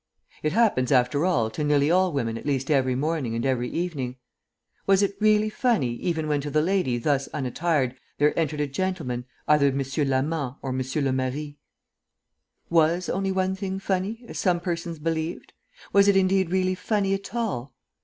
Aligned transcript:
It 0.41 0.53
happens, 0.53 0.91
after 0.91 1.25
all, 1.27 1.51
to 1.51 1.63
nearly 1.63 1.91
all 1.91 2.11
women 2.11 2.35
at 2.35 2.45
least 2.47 2.71
every 2.71 2.95
morning 2.95 3.35
and 3.35 3.45
every 3.45 3.69
evening. 3.69 4.15
Was 4.87 5.03
it 5.03 5.15
really 5.21 5.47
funny 5.51 5.91
even 5.97 6.27
when 6.27 6.41
to 6.41 6.49
the 6.49 6.63
lady 6.63 6.97
thus 6.97 7.29
unattired 7.35 7.95
there 8.17 8.33
entered 8.35 8.61
a 8.61 8.65
gentleman, 8.65 9.25
either 9.47 9.67
M. 9.67 9.79
l'Amant 10.09 10.57
or 10.63 10.71
M. 10.71 10.81
le 11.05 11.13
Mari? 11.13 11.59
Was 12.67 13.09
only 13.09 13.31
one 13.31 13.53
thing 13.55 13.77
funny, 13.77 14.25
as 14.27 14.39
some 14.39 14.59
persons 14.59 14.97
believed? 14.97 15.53
Was 15.93 16.07
it 16.07 16.17
indeed 16.17 16.49
really 16.49 16.73
funny 16.73 17.13
at 17.13 17.35
all? 17.35 17.75